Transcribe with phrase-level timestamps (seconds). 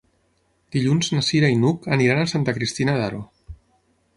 [0.75, 3.21] Dilluns na Cira i n'Hug aniran a Santa Cristina d'Aro.